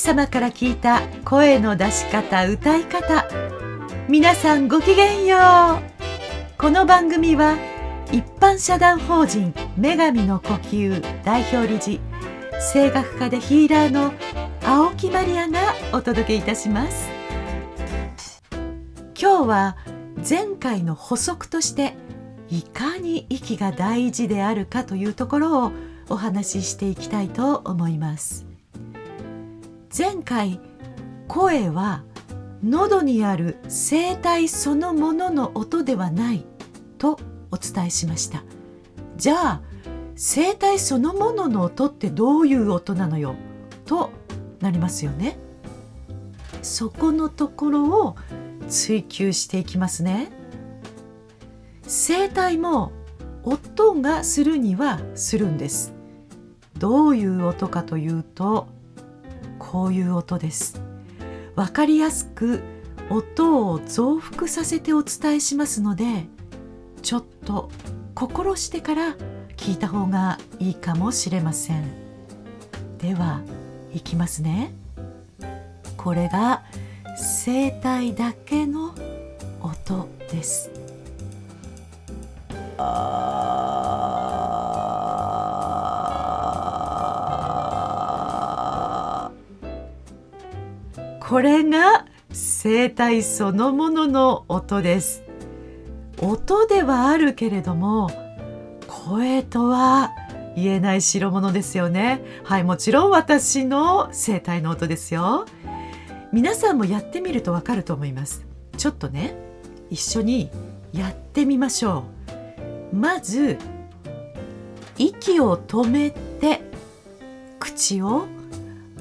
[0.00, 3.26] 様から聞いた声の出し方歌い方。
[4.08, 6.58] 皆さんごきげんよう。
[6.58, 7.56] この番組は
[8.10, 12.00] 一般社団法人女神の呼吸代表理事
[12.72, 14.12] 声楽家でヒーラーの
[14.64, 17.10] 青木マリアがお届けいたします。
[19.20, 19.76] 今日は
[20.28, 21.94] 前回の補足として
[22.48, 25.72] いかに息が大事であるかというところを
[26.08, 28.49] お話ししていきたいと思います。
[29.96, 30.60] 前回
[31.26, 32.04] 声は
[32.62, 36.46] 喉にある声帯そのものの音ではない
[36.96, 37.18] と
[37.50, 38.44] お伝えしました。
[39.16, 39.62] じゃあ
[40.16, 43.34] 声帯そのものの音ってどういう音なのよ
[43.84, 44.10] と
[44.60, 45.38] なりますよね。
[46.62, 48.16] そこのところを
[48.68, 50.30] 追求していきますね。
[51.82, 52.92] 声帯も
[53.42, 55.92] 音がするにはするんです。
[56.78, 58.68] どういう音かというと
[59.60, 60.82] こういう音です。
[61.54, 62.62] わかりやすく
[63.10, 66.26] 音を増幅させてお伝えしますので
[67.02, 67.70] ちょっと
[68.14, 69.16] 心してから
[69.56, 71.84] 聞いた方がいいかもしれません。
[72.98, 73.42] では
[73.92, 74.74] いきますね。
[75.96, 76.64] これが
[77.44, 78.94] 声帯だけの
[79.60, 80.70] 音です。
[91.30, 95.22] これが声帯そのものの音です。
[96.20, 98.10] 音ではあるけれども
[98.88, 100.10] 声とは
[100.56, 102.20] 言えない代物ですよね。
[102.42, 105.46] はいもちろん私の声帯の音ですよ。
[106.32, 108.44] 皆さんもやってみるとわかると思います。
[108.76, 109.36] ちょっとね
[109.88, 110.50] 一緒に
[110.92, 112.06] やってみましょ
[112.92, 112.96] う。
[112.96, 113.56] まず
[114.98, 116.60] 息を止めて
[117.60, 118.26] 口を「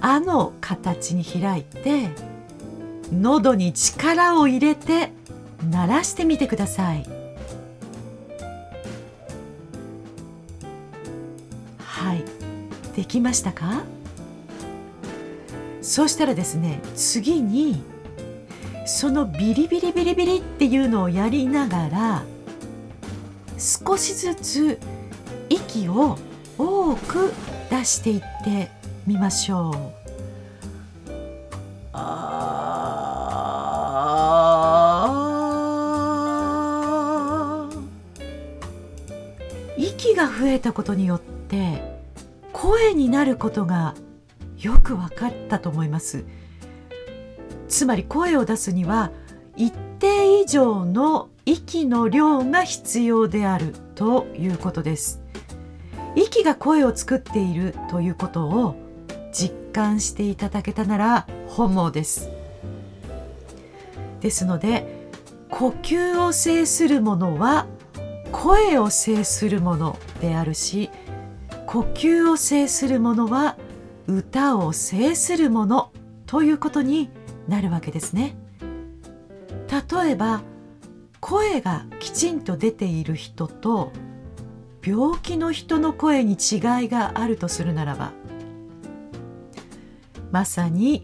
[0.02, 2.10] あ」の形に開いて
[3.12, 5.12] 喉に力を入れて
[5.70, 7.06] 鳴らしてみてください。
[11.80, 12.24] はい。
[12.96, 13.84] できましたか？
[15.82, 17.82] そうしたらですね次に
[18.86, 22.24] そのビリビリビリビリっていうのをやりながら
[23.58, 24.80] 少しずつ
[25.50, 26.18] 息を
[26.58, 27.34] 多く
[27.70, 28.70] 出していって
[29.10, 29.76] みましょう。
[39.78, 41.82] 息が増えたことによって
[42.54, 43.96] 声になることが
[44.60, 46.24] よく分かったと思います。
[47.68, 49.12] つまり声を出すには
[49.56, 55.22] 一定以上の息の量が必要であるということです。
[56.16, 58.89] 息が声を作っているということを
[59.32, 62.30] 実感していただけたなら本望です。
[64.22, 64.86] ですので
[65.50, 67.68] 呼吸を制するものは
[68.32, 70.90] 声を制するものであるし
[71.66, 73.58] 呼吸を制するものは
[74.08, 75.92] 歌を制するもの
[76.26, 77.10] ということに
[77.48, 78.36] なるわけですね。
[79.70, 80.42] 例えば
[81.20, 83.92] 声がきちんと出ている人と
[84.84, 88.14] 病気の人の声に違いがあるとするならば
[90.32, 91.04] まさに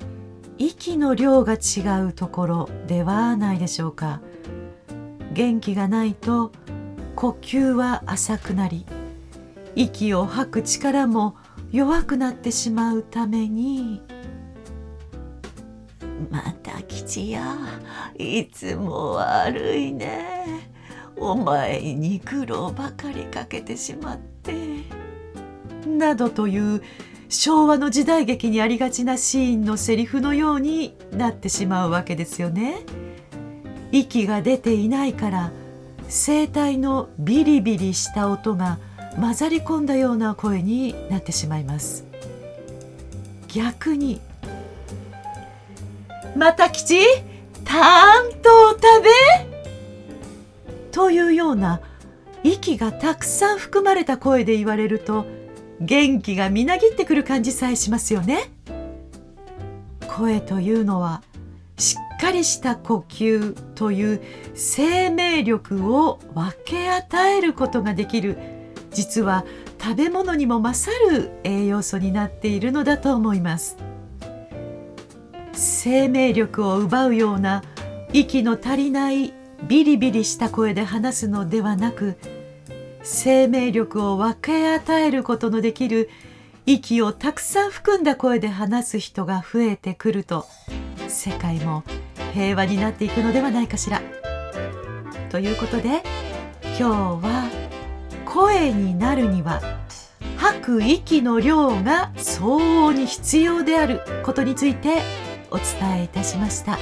[0.58, 4.22] 息の量が違うところではないでしょうか。
[5.34, 6.52] 元気がないと
[7.16, 8.86] 呼吸は浅くなり
[9.76, 11.36] 息を吐く力も
[11.72, 14.02] 弱くなってしまうために
[16.30, 17.58] また吉や
[18.18, 20.70] いつも悪いね。
[21.18, 24.54] お前に苦労ばかりかけてしまって。
[25.86, 26.82] などという
[27.30, 32.86] 昭和の時代劇にありがちなシーンのセリフのようになってしまうわけですよね。
[33.92, 35.52] 息が出ていないから
[36.10, 38.78] 声帯のビリビリした音が
[39.20, 42.06] 混ざり込んだような声になってしまいます。
[43.48, 44.20] 逆に
[46.36, 47.00] 「また吉
[47.64, 49.10] たんと食べ」
[50.92, 51.82] というような
[52.44, 55.26] 息がたくさん含まれた声で言われると
[55.82, 58.52] 元気がみなぎってくる感じさえしますよね。
[60.08, 61.24] 声というのは
[61.78, 64.22] しっかりした呼吸という
[64.54, 68.38] 生命力を分け与えることができる。
[68.92, 69.46] 実は
[69.82, 73.78] 食べ物にも勝る栄養素になっているのだと思います。
[75.52, 77.64] 生命力を奪うような
[78.14, 79.34] 息の足りない
[79.68, 82.18] ビリビリした声で話すのではなく
[83.08, 86.10] 生命力を分け与えることのできる
[86.66, 90.48] 息をたくさん含んだ声で話す人が増えてくると
[91.08, 91.84] 世界も
[92.34, 94.02] 平和になっていくのではないかしら。
[95.30, 96.02] ということで
[96.64, 96.84] 今日
[97.28, 97.50] は
[98.26, 99.62] 声になるには
[100.38, 102.56] 吐く息の量が相
[102.86, 105.02] 応に必要であることについて
[105.52, 106.80] お伝えいたしました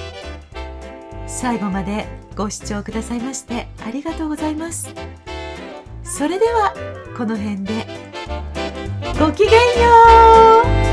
[1.28, 4.94] 最後までご視聴くださいましてありがとうございます
[6.15, 6.71] それでは
[7.18, 7.88] この辺で。
[9.19, 10.93] ごきげんよう。